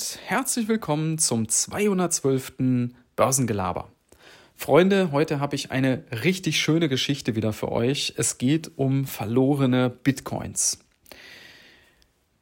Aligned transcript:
und 0.00 0.18
herzlich 0.24 0.66
willkommen 0.66 1.18
zum 1.18 1.46
212. 1.46 2.54
Börsengelaber. 3.16 3.90
Freunde, 4.56 5.12
heute 5.12 5.40
habe 5.40 5.56
ich 5.56 5.72
eine 5.72 6.04
richtig 6.24 6.58
schöne 6.58 6.88
Geschichte 6.88 7.36
wieder 7.36 7.52
für 7.52 7.70
euch. 7.70 8.14
Es 8.16 8.38
geht 8.38 8.70
um 8.76 9.04
verlorene 9.04 9.90
Bitcoins. 9.90 10.78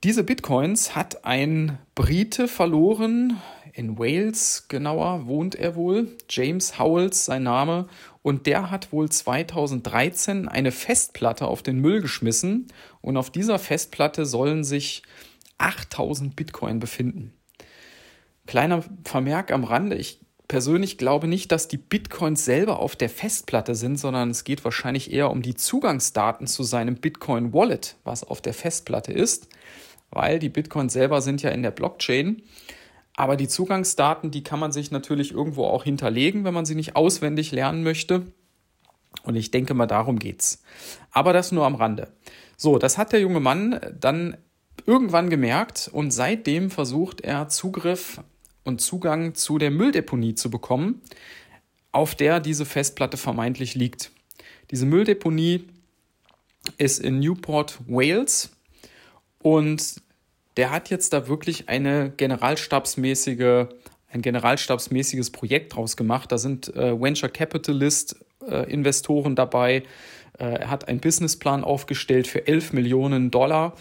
Diese 0.05 0.23
Bitcoins 0.23 0.95
hat 0.95 1.25
ein 1.25 1.79
Brite 1.97 2.47
verloren, 2.47 3.39
in 3.73 3.99
Wales 3.99 4.67
genauer 4.69 5.27
wohnt 5.27 5.57
er 5.57 5.75
wohl, 5.75 6.17
James 6.31 6.79
Howells 6.79 7.25
sein 7.25 7.43
Name, 7.43 7.89
und 8.23 8.47
der 8.47 8.71
hat 8.71 8.93
wohl 8.93 9.09
2013 9.09 10.47
eine 10.47 10.71
Festplatte 10.71 11.49
auf 11.49 11.65
den 11.65 11.81
Müll 11.81 12.03
geschmissen 12.03 12.69
und 13.01 13.17
auf 13.17 13.31
dieser 13.31 13.59
Festplatte 13.59 14.27
sollen 14.27 14.63
sich 14.63 15.03
8000 15.59 16.37
Bitcoin 16.37 16.79
befinden. 16.79 17.33
Kleiner 18.49 18.83
Vermerk 19.05 19.53
am 19.53 19.65
Rande, 19.65 19.97
ich 19.97 20.21
persönlich 20.49 20.97
glaube 20.97 21.29
nicht, 21.29 21.53
dass 21.53 21.69
die 21.69 21.77
Bitcoins 21.77 22.47
selber 22.47 22.81
auf 22.81 22.97
der 22.97 23.11
Festplatte 23.11 23.75
sind, 23.75 23.99
sondern 23.99 24.31
es 24.31 24.43
geht 24.43 24.65
wahrscheinlich 24.65 25.13
eher 25.13 25.31
um 25.31 25.43
die 25.43 25.55
Zugangsdaten 25.55 26.47
zu 26.47 26.63
seinem 26.63 26.95
Bitcoin 26.95 27.53
Wallet, 27.53 27.97
was 28.05 28.25
auf 28.25 28.41
der 28.41 28.55
Festplatte 28.55 29.13
ist, 29.13 29.51
weil 30.09 30.39
die 30.39 30.49
Bitcoins 30.49 30.95
selber 30.95 31.21
sind 31.21 31.43
ja 31.43 31.51
in 31.51 31.63
der 31.63 31.73
Blockchain. 31.73 32.41
Aber 33.15 33.37
die 33.37 33.49
Zugangsdaten, 33.49 34.31
die 34.31 34.43
kann 34.43 34.61
man 34.61 34.73
sich 34.73 34.91
natürlich 34.91 35.33
irgendwo 35.33 35.67
auch 35.67 35.85
hinterlegen, 35.85 36.45
wenn 36.45 36.55
man 36.55 36.65
sie 36.65 36.75
nicht 36.75 36.97
auswendig 36.97 37.53
lernen 37.53 37.83
möchte. 37.83 38.33
Und 39.25 39.37
ich 39.37 39.51
denke 39.51 39.75
mal, 39.75 39.85
darum 39.85 40.19
geht's. 40.19 40.63
Aber 41.11 41.35
das 41.35 41.53
nur 41.53 41.67
am 41.67 41.75
Rande. 41.75 42.15
So, 42.57 42.79
das 42.79 42.97
hat 42.97 43.13
der 43.13 43.21
junge 43.21 43.41
Mann 43.41 43.79
dann 44.01 44.39
irgendwann 44.87 45.29
gemerkt 45.29 45.91
und 45.93 46.13
seitdem 46.13 46.71
versucht 46.71 47.21
er 47.21 47.49
Zugriff 47.51 48.23
und 48.69 48.81
Zugang 48.81 49.35
zu 49.35 49.59
der 49.59 49.71
Mülldeponie 49.71 50.35
zu 50.35 50.51
bekommen, 50.51 51.01
auf 51.91 52.15
der 52.15 52.39
diese 52.39 52.67
Festplatte 52.67 53.17
vermeintlich 53.17 53.75
liegt. 53.75 54.13
Diese 54.71 54.87
Mülldeponie 54.87 55.65
ist 56.77 57.01
in 57.01 57.19
Newport, 57.19 57.79
Wales 57.89 58.51
und 59.43 60.03
der 60.57 60.71
hat 60.71 60.91
jetzt 60.91 61.13
da 61.13 61.29
wirklich 61.29 61.69
eine 61.69 62.13
generalstabsmäßige, 62.17 63.67
ein 64.11 64.23
generalstabsmäßiges 64.23 65.31
Projekt 65.31 65.75
draus 65.75 65.97
gemacht. 65.97 66.31
Da 66.31 66.39
sind 66.39 66.75
äh, 66.77 67.01
Venture 67.01 67.31
Capitalist 67.31 68.17
äh, 68.47 68.71
Investoren 68.71 69.35
dabei. 69.35 69.85
Äh, 70.39 70.45
er 70.45 70.71
hat 70.71 70.89
einen 70.89 71.01
Businessplan 71.01 71.65
aufgestellt 71.65 72.27
für 72.27 72.47
11 72.47 72.73
Millionen 72.73 73.31
Dollar 73.31 73.75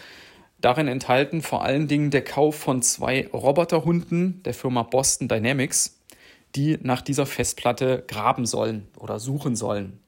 Darin 0.60 0.88
enthalten 0.88 1.42
vor 1.42 1.64
allen 1.64 1.88
Dingen 1.88 2.10
der 2.10 2.24
Kauf 2.24 2.56
von 2.56 2.82
zwei 2.82 3.28
Roboterhunden 3.28 4.42
der 4.44 4.54
Firma 4.54 4.84
Boston 4.84 5.28
Dynamics, 5.28 6.00
die 6.56 6.78
nach 6.82 7.02
dieser 7.02 7.26
Festplatte 7.26 8.04
graben 8.08 8.46
sollen 8.46 8.88
oder 8.98 9.20
suchen 9.20 9.56
sollen. 9.56 10.00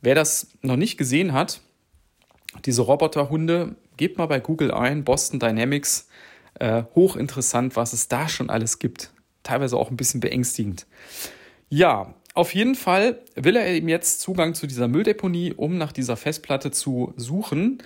Wer 0.00 0.16
das 0.16 0.48
noch 0.62 0.76
nicht 0.76 0.98
gesehen 0.98 1.32
hat, 1.32 1.60
diese 2.64 2.82
Roboterhunde, 2.82 3.76
gebt 3.96 4.18
mal 4.18 4.26
bei 4.26 4.40
Google 4.40 4.72
ein, 4.72 5.04
Boston 5.04 5.38
Dynamics, 5.38 6.08
äh, 6.58 6.82
hochinteressant, 6.94 7.76
was 7.76 7.92
es 7.92 8.08
da 8.08 8.28
schon 8.28 8.50
alles 8.50 8.78
gibt. 8.78 9.12
Teilweise 9.42 9.76
auch 9.76 9.90
ein 9.90 9.96
bisschen 9.96 10.20
beängstigend. 10.20 10.86
Ja, 11.68 12.14
auf 12.34 12.54
jeden 12.54 12.74
Fall 12.74 13.20
will 13.34 13.56
er 13.56 13.66
eben 13.66 13.88
jetzt 13.88 14.20
Zugang 14.20 14.54
zu 14.54 14.66
dieser 14.66 14.88
Mülldeponie, 14.88 15.52
um 15.54 15.78
nach 15.78 15.92
dieser 15.92 16.16
Festplatte 16.16 16.70
zu 16.70 17.12
suchen. 17.16 17.78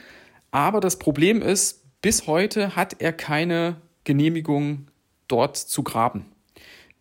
Aber 0.56 0.80
das 0.80 0.98
Problem 0.98 1.42
ist, 1.42 1.82
bis 2.00 2.26
heute 2.26 2.76
hat 2.76 3.02
er 3.02 3.12
keine 3.12 3.76
Genehmigung 4.04 4.86
dort 5.28 5.58
zu 5.58 5.82
graben. 5.82 6.24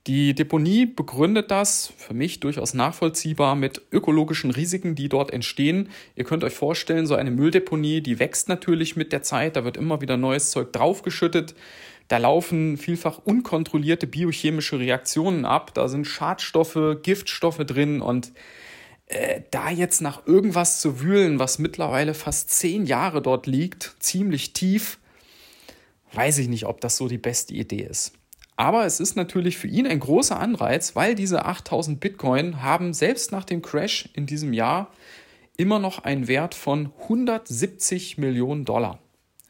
Die 0.07 0.35
Deponie 0.35 0.85
begründet 0.85 1.51
das, 1.51 1.93
für 1.95 2.13
mich 2.13 2.41
durchaus 2.41 2.73
nachvollziehbar, 2.73 3.55
mit 3.55 3.81
ökologischen 3.93 4.51
Risiken, 4.51 4.95
die 4.95 5.07
dort 5.07 5.31
entstehen. 5.31 5.87
Ihr 6.17 6.25
könnt 6.25 6.43
euch 6.43 6.53
vorstellen, 6.53 7.07
so 7.07 7.15
eine 7.15 7.31
Mülldeponie, 7.31 8.01
die 8.01 8.19
wächst 8.19 8.49
natürlich 8.49 8.97
mit 8.97 9.13
der 9.13 9.23
Zeit, 9.23 9.55
da 9.55 9.63
wird 9.63 9.77
immer 9.77 10.01
wieder 10.01 10.17
neues 10.17 10.51
Zeug 10.51 10.73
draufgeschüttet. 10.73 11.55
Da 12.09 12.17
laufen 12.17 12.75
vielfach 12.75 13.19
unkontrollierte 13.23 14.05
biochemische 14.05 14.79
Reaktionen 14.79 15.45
ab, 15.45 15.73
da 15.73 15.87
sind 15.87 16.03
Schadstoffe, 16.03 16.97
Giftstoffe 17.03 17.65
drin 17.65 18.01
und 18.01 18.33
äh, 19.07 19.41
da 19.51 19.69
jetzt 19.69 20.01
nach 20.01 20.25
irgendwas 20.25 20.81
zu 20.81 20.99
wühlen, 21.01 21.39
was 21.39 21.59
mittlerweile 21.59 22.13
fast 22.13 22.49
zehn 22.49 22.85
Jahre 22.85 23.21
dort 23.21 23.47
liegt, 23.47 23.95
ziemlich 23.99 24.53
tief, 24.53 24.99
weiß 26.13 26.39
ich 26.39 26.47
nicht, 26.47 26.65
ob 26.65 26.81
das 26.81 26.97
so 26.97 27.07
die 27.07 27.17
beste 27.17 27.53
Idee 27.53 27.83
ist. 27.83 28.13
Aber 28.57 28.85
es 28.85 28.99
ist 28.99 29.15
natürlich 29.15 29.57
für 29.57 29.67
ihn 29.67 29.85
ein 29.85 29.99
großer 29.99 30.39
Anreiz, 30.39 30.95
weil 30.95 31.13
diese 31.13 31.45
8000 31.45 31.99
Bitcoin 31.99 32.61
haben 32.61 32.93
selbst 32.93 33.31
nach 33.31 33.43
dem 33.43 33.61
Crash 33.61 34.09
in 34.13 34.25
diesem 34.25 34.53
Jahr 34.53 34.91
immer 35.57 35.79
noch 35.79 35.99
einen 36.03 36.27
Wert 36.27 36.55
von 36.55 36.91
170 37.03 38.17
Millionen 38.17 38.65
Dollar. 38.65 38.99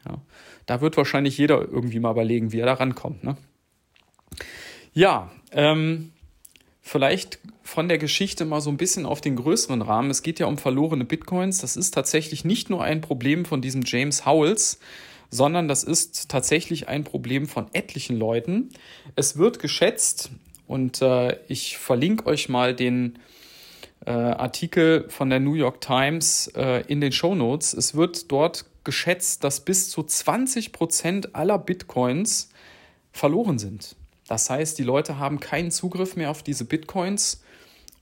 Ja, 0.07 0.21
da 0.65 0.81
wird 0.81 0.97
wahrscheinlich 0.97 1.37
jeder 1.37 1.61
irgendwie 1.61 1.99
mal 1.99 2.11
überlegen, 2.11 2.51
wie 2.51 2.59
er 2.59 2.65
da 2.65 2.73
rankommt. 2.73 3.23
Ne? 3.23 3.37
Ja, 4.93 5.31
ähm, 5.51 6.11
vielleicht 6.85 7.39
von 7.63 7.87
der 7.87 7.97
Geschichte 7.97 8.45
mal 8.45 8.61
so 8.61 8.69
ein 8.69 8.77
bisschen 8.77 9.07
auf 9.07 9.19
den 9.19 9.35
größeren 9.35 9.81
Rahmen. 9.81 10.11
Es 10.11 10.21
geht 10.21 10.39
ja 10.39 10.45
um 10.45 10.59
verlorene 10.59 11.03
Bitcoins. 11.03 11.57
Das 11.57 11.75
ist 11.75 11.95
tatsächlich 11.95 12.45
nicht 12.45 12.69
nur 12.69 12.83
ein 12.83 13.01
Problem 13.01 13.43
von 13.43 13.59
diesem 13.59 13.81
James 13.83 14.27
Howells, 14.27 14.79
sondern 15.31 15.67
das 15.67 15.83
ist 15.83 16.29
tatsächlich 16.29 16.87
ein 16.87 17.03
Problem 17.03 17.47
von 17.47 17.65
etlichen 17.73 18.17
Leuten. 18.17 18.69
Es 19.15 19.35
wird 19.35 19.57
geschätzt, 19.57 20.29
und 20.67 21.01
äh, 21.01 21.37
ich 21.47 21.79
verlinke 21.79 22.27
euch 22.27 22.49
mal 22.49 22.75
den 22.75 23.17
äh, 24.05 24.11
Artikel 24.11 25.09
von 25.09 25.31
der 25.31 25.39
New 25.39 25.55
York 25.55 25.81
Times 25.81 26.51
äh, 26.55 26.83
in 26.87 27.01
den 27.01 27.11
Show 27.11 27.33
Notes. 27.33 27.73
Es 27.73 27.95
wird 27.95 28.31
dort 28.31 28.65
geschätzt, 28.83 29.43
dass 29.43 29.65
bis 29.65 29.89
zu 29.89 30.03
20 30.03 30.71
Prozent 30.71 31.35
aller 31.35 31.57
Bitcoins 31.57 32.49
verloren 33.11 33.57
sind. 33.57 33.95
Das 34.27 34.49
heißt, 34.49 34.77
die 34.77 34.83
Leute 34.83 35.19
haben 35.19 35.39
keinen 35.39 35.71
Zugriff 35.71 36.15
mehr 36.15 36.31
auf 36.31 36.43
diese 36.43 36.65
Bitcoins 36.65 37.43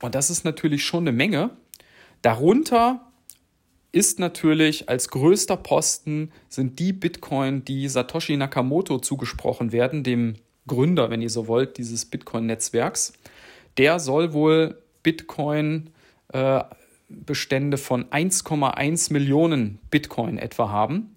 und 0.01 0.15
das 0.15 0.29
ist 0.29 0.45
natürlich 0.45 0.83
schon 0.83 1.03
eine 1.03 1.11
Menge. 1.11 1.51
Darunter 2.21 3.11
ist 3.91 4.19
natürlich 4.19 4.89
als 4.89 5.09
größter 5.09 5.55
Posten 5.55 6.31
sind 6.49 6.79
die 6.79 6.93
Bitcoin, 6.93 7.63
die 7.63 7.87
Satoshi 7.87 8.35
Nakamoto 8.35 8.99
zugesprochen 8.99 9.71
werden, 9.71 10.03
dem 10.03 10.35
Gründer, 10.67 11.09
wenn 11.09 11.21
ihr 11.21 11.29
so 11.29 11.47
wollt, 11.47 11.77
dieses 11.77 12.05
Bitcoin-Netzwerks. 12.05 13.13
Der 13.77 13.99
soll 13.99 14.33
wohl 14.33 14.81
Bitcoin-Bestände 15.03 17.77
äh, 17.77 17.79
von 17.79 18.05
1,1 18.05 19.13
Millionen 19.13 19.79
Bitcoin 19.91 20.37
etwa 20.37 20.69
haben. 20.69 21.15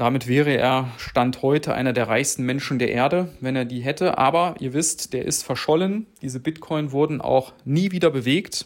Damit 0.00 0.26
wäre 0.26 0.56
er 0.56 0.90
Stand 0.96 1.42
heute 1.42 1.74
einer 1.74 1.92
der 1.92 2.08
reichsten 2.08 2.42
Menschen 2.44 2.78
der 2.78 2.90
Erde, 2.90 3.28
wenn 3.40 3.54
er 3.54 3.66
die 3.66 3.80
hätte. 3.80 4.16
Aber 4.16 4.54
ihr 4.58 4.72
wisst, 4.72 5.12
der 5.12 5.26
ist 5.26 5.42
verschollen. 5.42 6.06
Diese 6.22 6.40
Bitcoin 6.40 6.90
wurden 6.90 7.20
auch 7.20 7.52
nie 7.66 7.90
wieder 7.92 8.08
bewegt. 8.08 8.64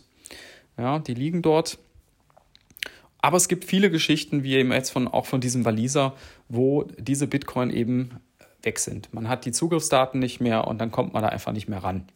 Ja, 0.78 1.00
die 1.00 1.14
liegen 1.14 1.42
dort. 1.42 1.78
Aber 3.20 3.36
es 3.36 3.48
gibt 3.48 3.64
viele 3.64 3.90
Geschichten, 3.90 4.44
wie 4.44 4.54
eben 4.54 4.70
jetzt 4.70 4.90
von, 4.90 5.08
auch 5.08 5.26
von 5.26 5.40
diesem 5.40 5.64
Waliser, 5.64 6.14
wo 6.48 6.84
diese 6.98 7.26
Bitcoin 7.26 7.70
eben 7.70 8.20
weg 8.62 8.78
sind. 8.78 9.12
Man 9.12 9.28
hat 9.28 9.44
die 9.44 9.50
Zugriffsdaten 9.50 10.20
nicht 10.20 10.40
mehr 10.40 10.68
und 10.68 10.78
dann 10.78 10.92
kommt 10.92 11.14
man 11.14 11.24
da 11.24 11.30
einfach 11.30 11.50
nicht 11.50 11.66
mehr 11.66 11.82
ran. 11.82 12.06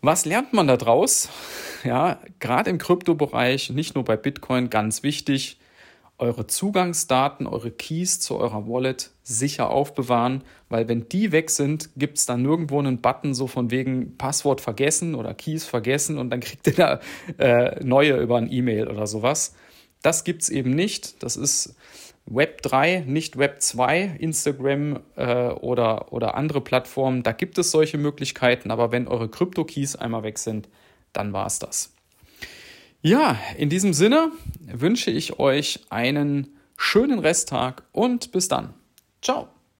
Was 0.00 0.26
lernt 0.26 0.52
man 0.52 0.68
da 0.68 0.76
draus? 0.76 1.28
Ja, 1.82 2.20
gerade 2.40 2.70
im 2.70 2.78
Kryptobereich, 2.78 3.70
nicht 3.70 3.94
nur 3.96 4.04
bei 4.04 4.16
Bitcoin, 4.16 4.70
ganz 4.70 5.02
wichtig, 5.04 5.58
eure 6.18 6.46
Zugangsdaten, 6.46 7.46
eure 7.46 7.70
Keys 7.70 8.20
zu 8.20 8.36
eurer 8.36 8.66
Wallet 8.66 9.10
sicher 9.22 9.70
aufbewahren, 9.70 10.42
weil 10.68 10.88
wenn 10.88 11.08
die 11.08 11.32
weg 11.32 11.50
sind, 11.50 11.90
gibt 11.96 12.18
es 12.18 12.26
da 12.26 12.36
nirgendwo 12.36 12.78
einen 12.78 13.00
Button 13.00 13.34
so 13.34 13.46
von 13.46 13.70
wegen 13.70 14.16
Passwort 14.16 14.60
vergessen 14.60 15.14
oder 15.14 15.34
Keys 15.34 15.64
vergessen 15.64 16.18
und 16.18 16.30
dann 16.30 16.40
kriegt 16.40 16.66
ihr 16.66 16.74
da 16.74 17.00
äh, 17.38 17.84
neue 17.84 18.16
über 18.16 18.38
ein 18.38 18.50
E-Mail 18.50 18.88
oder 18.88 19.06
sowas. 19.06 19.54
Das 20.02 20.24
gibt 20.24 20.42
es 20.42 20.48
eben 20.48 20.70
nicht. 20.70 21.22
Das 21.22 21.36
ist 21.36 21.74
Web 22.26 22.62
3, 22.62 23.04
nicht 23.06 23.38
Web 23.38 23.60
2, 23.60 24.16
Instagram 24.18 25.00
äh, 25.16 25.48
oder, 25.48 26.12
oder 26.12 26.34
andere 26.34 26.60
Plattformen. 26.60 27.22
Da 27.22 27.32
gibt 27.32 27.58
es 27.58 27.70
solche 27.70 27.98
Möglichkeiten, 27.98 28.70
aber 28.70 28.90
wenn 28.90 29.06
eure 29.06 29.28
Krypto-Keys 29.28 29.96
einmal 29.96 30.22
weg 30.22 30.38
sind, 30.38 30.68
dann 31.12 31.32
war 31.32 31.46
es 31.46 31.58
das. 31.58 31.95
Ja, 33.02 33.38
in 33.56 33.68
diesem 33.68 33.92
Sinne 33.92 34.32
wünsche 34.60 35.10
ich 35.10 35.38
euch 35.38 35.80
einen 35.90 36.56
schönen 36.76 37.18
Resttag 37.18 37.84
und 37.92 38.32
bis 38.32 38.48
dann. 38.48 38.74
Ciao. 39.22 39.48